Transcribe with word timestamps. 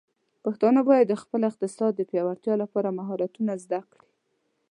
پښتانه 0.43 0.79
بايد 0.87 1.07
د 1.09 1.13
خپل 1.21 1.41
اقتصاد 1.49 1.91
د 1.95 2.01
پیاوړتیا 2.09 2.53
لپاره 2.63 2.95
مهارتونه 2.99 3.53
زده 3.63 3.79
کړي. 3.91 4.07